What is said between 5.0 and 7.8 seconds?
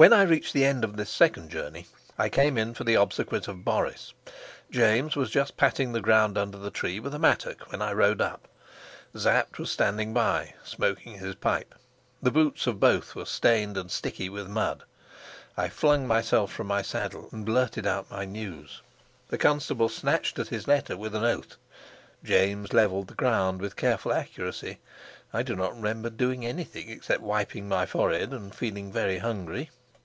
was just patting the ground under the tree with a mattock